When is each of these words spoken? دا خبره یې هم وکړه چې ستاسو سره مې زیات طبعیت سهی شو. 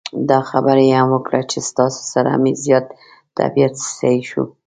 دا 0.29 0.39
خبره 0.49 0.81
یې 0.89 0.95
هم 0.99 1.09
وکړه 1.13 1.39
چې 1.51 1.59
ستاسو 1.69 2.01
سره 2.13 2.31
مې 2.41 2.53
زیات 2.63 2.85
طبعیت 3.37 3.73
سهی 3.97 4.21
شو. 4.29 4.43